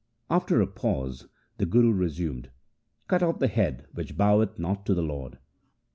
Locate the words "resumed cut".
1.93-3.21